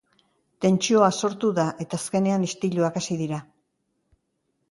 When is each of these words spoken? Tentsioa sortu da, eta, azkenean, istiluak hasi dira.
Tentsioa 0.65 1.09
sortu 1.25 1.51
da, 1.59 1.65
eta, 1.85 1.99
azkenean, 2.03 2.47
istiluak 2.49 2.99
hasi 3.01 3.17
dira. 3.23 3.43